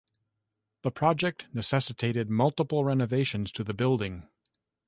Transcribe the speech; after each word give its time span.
The 0.81 0.89
project 0.89 1.45
necessitated 1.53 2.27
multiple 2.27 2.83
renovations 2.83 3.51
to 3.51 3.63
the 3.63 3.75
building. 3.75 4.27